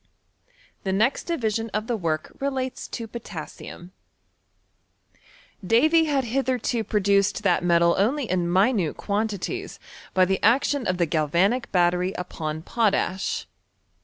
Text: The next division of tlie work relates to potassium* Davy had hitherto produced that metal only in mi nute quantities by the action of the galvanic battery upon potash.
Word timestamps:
The 0.83 0.91
next 0.91 1.25
division 1.25 1.69
of 1.75 1.85
tlie 1.85 1.99
work 1.99 2.31
relates 2.39 2.87
to 2.87 3.05
potassium* 3.07 3.91
Davy 5.63 6.05
had 6.05 6.23
hitherto 6.23 6.83
produced 6.83 7.43
that 7.43 7.63
metal 7.63 7.93
only 7.99 8.27
in 8.27 8.51
mi 8.51 8.73
nute 8.73 8.97
quantities 8.97 9.77
by 10.15 10.25
the 10.25 10.41
action 10.43 10.87
of 10.87 10.97
the 10.97 11.05
galvanic 11.05 11.71
battery 11.71 12.13
upon 12.13 12.63
potash. 12.63 13.45